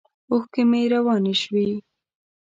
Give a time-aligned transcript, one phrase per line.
[0.31, 1.67] اوښکې مې روانې شوې.